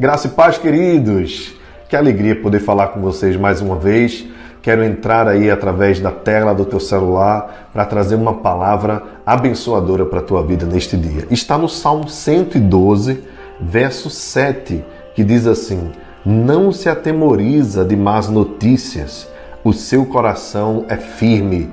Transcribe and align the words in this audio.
Graça 0.00 0.28
e 0.28 0.30
paz, 0.30 0.56
queridos! 0.56 1.54
Que 1.86 1.94
alegria 1.94 2.34
poder 2.34 2.60
falar 2.60 2.86
com 2.86 3.02
vocês 3.02 3.36
mais 3.36 3.60
uma 3.60 3.76
vez. 3.76 4.26
Quero 4.62 4.82
entrar 4.82 5.28
aí 5.28 5.50
através 5.50 6.00
da 6.00 6.10
tela 6.10 6.54
do 6.54 6.64
teu 6.64 6.80
celular 6.80 7.68
para 7.70 7.84
trazer 7.84 8.14
uma 8.14 8.32
palavra 8.32 9.02
abençoadora 9.26 10.06
para 10.06 10.20
a 10.20 10.22
tua 10.22 10.42
vida 10.42 10.64
neste 10.64 10.96
dia. 10.96 11.26
Está 11.30 11.58
no 11.58 11.68
Salmo 11.68 12.08
112, 12.08 13.22
verso 13.60 14.08
7, 14.08 14.82
que 15.14 15.22
diz 15.22 15.46
assim: 15.46 15.90
Não 16.24 16.72
se 16.72 16.88
atemoriza 16.88 17.84
de 17.84 17.94
más 17.94 18.26
notícias, 18.26 19.28
o 19.62 19.70
seu 19.70 20.06
coração 20.06 20.86
é 20.88 20.96
firme, 20.96 21.68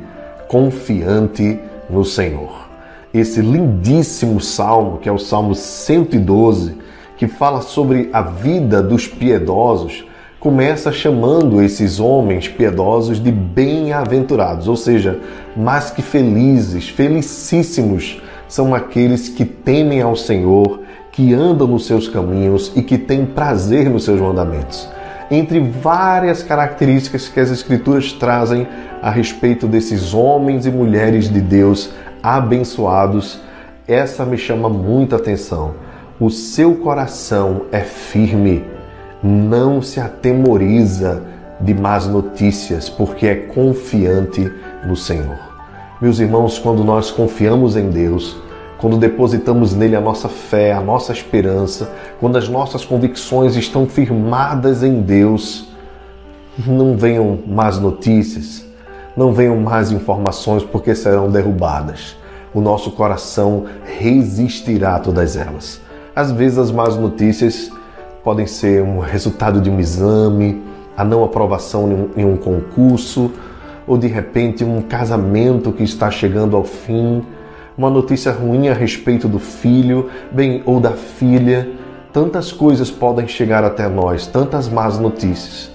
confiante 0.49 1.61
no 1.89 2.03
Senhor. 2.03 2.67
Esse 3.13 3.39
lindíssimo 3.39 4.41
salmo, 4.41 4.97
que 4.97 5.07
é 5.07 5.11
o 5.13 5.17
Salmo 5.17 5.55
112, 5.55 6.87
que 7.17 7.27
fala 7.27 7.61
sobre 7.61 8.09
a 8.13 8.21
vida 8.21 8.81
dos 8.81 9.07
piedosos, 9.07 10.05
começa 10.39 10.91
chamando 10.91 11.61
esses 11.61 11.99
homens 11.99 12.47
piedosos 12.47 13.21
de 13.21 13.31
bem-aventurados, 13.31 14.67
ou 14.67 14.75
seja, 14.75 15.19
mais 15.55 15.89
que 15.89 16.03
felizes, 16.03 16.87
felicíssimos 16.87 18.21
são 18.47 18.73
aqueles 18.73 19.27
que 19.27 19.43
temem 19.43 20.01
ao 20.01 20.15
Senhor, 20.15 20.81
que 21.11 21.33
andam 21.33 21.67
nos 21.67 21.87
seus 21.87 22.07
caminhos 22.07 22.71
e 22.75 22.83
que 22.83 22.97
têm 22.97 23.25
prazer 23.25 23.89
nos 23.89 24.05
seus 24.05 24.21
mandamentos. 24.21 24.87
Entre 25.29 25.59
várias 25.59 26.43
características 26.43 27.27
que 27.27 27.39
as 27.39 27.49
Escrituras 27.49 28.13
trazem 28.13 28.67
a 29.01 29.09
respeito 29.09 29.67
desses 29.67 30.13
homens 30.13 30.65
e 30.65 30.71
mulheres 30.71 31.29
de 31.29 31.41
Deus 31.41 31.89
abençoados, 32.21 33.41
essa 33.87 34.23
me 34.23 34.37
chama 34.37 34.69
muita 34.69 35.15
atenção 35.15 35.86
o 36.19 36.31
seu 36.31 36.75
coração 36.75 37.65
é 37.71 37.81
firme, 37.81 38.65
não 39.21 39.83
se 39.83 39.99
atemoriza 39.99 41.21
de 41.61 41.75
más 41.75 42.07
notícias, 42.07 42.89
porque 42.89 43.27
é 43.27 43.35
confiante 43.35 44.51
no 44.85 44.95
Senhor. 44.95 45.37
Meus 46.01 46.19
irmãos, 46.19 46.57
quando 46.57 46.83
nós 46.83 47.11
confiamos 47.11 47.75
em 47.75 47.89
Deus, 47.89 48.35
quando 48.79 48.97
depositamos 48.97 49.75
nele 49.75 49.95
a 49.95 50.01
nossa 50.01 50.27
fé, 50.27 50.71
a 50.71 50.81
nossa 50.81 51.11
esperança, 51.11 51.91
quando 52.19 52.37
as 52.37 52.49
nossas 52.49 52.83
convicções 52.83 53.55
estão 53.55 53.85
firmadas 53.85 54.81
em 54.83 55.01
Deus, 55.01 55.67
não 56.65 56.97
venham 56.97 57.39
más 57.45 57.79
notícias, 57.79 58.65
não 59.15 59.33
venham 59.33 59.57
más 59.57 59.91
informações, 59.91 60.63
porque 60.63 60.95
serão 60.95 61.29
derrubadas. 61.29 62.15
O 62.53 62.61
nosso 62.61 62.91
coração 62.91 63.65
resistirá 63.99 64.95
a 64.95 64.99
todas 64.99 65.35
elas. 65.35 65.85
Às 66.17 66.31
vezes 66.31 66.57
as 66.57 66.71
más 66.71 66.97
notícias 66.97 67.71
podem 68.23 68.47
ser 68.47 68.81
um 68.81 68.97
resultado 68.97 69.61
de 69.61 69.69
um 69.69 69.79
exame, 69.79 70.63
a 70.97 71.05
não 71.05 71.23
aprovação 71.23 72.09
em 72.17 72.25
um 72.25 72.35
concurso, 72.35 73.31
ou 73.85 73.99
de 73.99 74.07
repente 74.07 74.63
um 74.63 74.81
casamento 74.81 75.71
que 75.71 75.83
está 75.83 76.09
chegando 76.09 76.57
ao 76.57 76.63
fim, 76.63 77.23
uma 77.77 77.91
notícia 77.91 78.31
ruim 78.31 78.67
a 78.67 78.73
respeito 78.73 79.27
do 79.27 79.37
filho, 79.37 80.09
bem, 80.31 80.63
ou 80.65 80.79
da 80.79 80.93
filha. 80.93 81.69
Tantas 82.11 82.51
coisas 82.51 82.89
podem 82.89 83.27
chegar 83.27 83.63
até 83.63 83.87
nós, 83.87 84.25
tantas 84.25 84.67
más 84.67 84.97
notícias. 84.97 85.71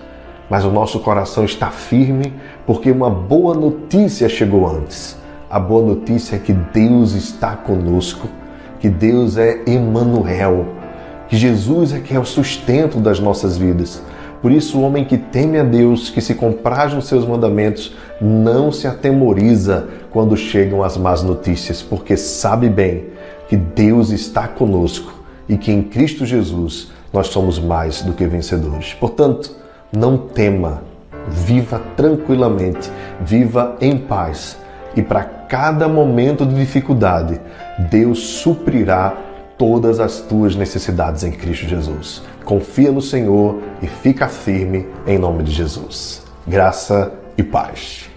Mas 0.51 0.65
o 0.65 0.73
nosso 0.73 0.98
coração 0.98 1.45
está 1.45 1.70
firme 1.70 2.35
porque 2.67 2.91
uma 2.91 3.09
boa 3.09 3.55
notícia 3.55 4.29
chegou 4.29 4.69
antes. 4.69 5.17
A 5.48 5.61
boa 5.61 5.87
notícia 5.87 6.35
é 6.35 6.41
que 6.41 6.53
Deus 6.53 7.13
está 7.13 7.55
conosco 7.55 8.42
que 8.83 8.89
Deus 8.89 9.37
é 9.37 9.61
Emmanuel, 9.65 10.67
que 11.29 11.37
Jesus 11.37 11.93
é 11.93 12.01
que 12.01 12.17
é 12.17 12.19
o 12.19 12.25
sustento 12.25 12.98
das 12.98 13.20
nossas 13.20 13.57
vidas. 13.57 14.03
Por 14.43 14.51
isso, 14.51 14.77
o 14.77 14.83
homem 14.83 15.05
que 15.05 15.17
teme 15.17 15.57
a 15.57 15.63
Deus, 15.63 16.11
que 16.11 16.20
se 16.20 16.35
compraz 16.35 16.92
nos 16.92 17.07
seus 17.07 17.25
mandamentos, 17.25 17.95
não 18.21 18.73
se 18.73 18.89
atemoriza 18.89 19.87
quando 20.11 20.37
chegam 20.37 20.83
as 20.83 20.97
más 20.97 21.23
notícias, 21.23 21.81
porque 21.81 22.17
sabe 22.17 22.69
bem 22.69 23.05
que 23.48 23.57
Deus 23.57 24.11
está 24.11 24.48
conosco 24.48 25.15
e 25.48 25.57
que 25.57 25.71
em 25.71 25.85
Cristo 25.85 26.27
Jesus 26.27 26.91
nós 27.13 27.29
somos 27.29 27.61
mais 27.61 28.03
do 28.03 28.13
que 28.13 28.27
vencedores. 28.27 28.95
Portanto, 28.95 29.55
não 29.97 30.19
tema, 30.19 30.83
viva 31.29 31.81
tranquilamente, 31.97 32.91
viva 33.21 33.77
em 33.81 33.97
paz 33.97 34.59
e 34.97 35.03
para 35.03 35.42
cada 35.52 35.86
momento 35.86 36.46
de 36.46 36.55
dificuldade, 36.55 37.39
Deus 37.90 38.20
suprirá 38.20 39.14
todas 39.58 40.01
as 40.01 40.20
tuas 40.20 40.57
necessidades 40.57 41.24
em 41.24 41.30
Cristo 41.30 41.68
Jesus. 41.68 42.23
Confia 42.42 42.90
no 42.90 43.02
Senhor 43.02 43.61
e 43.83 43.86
fica 43.86 44.29
firme 44.29 44.86
em 45.07 45.18
nome 45.18 45.45
de 45.45 45.52
Jesus. 45.52 46.23
Graça 46.46 47.12
e 47.36 47.42
paz. 47.42 48.11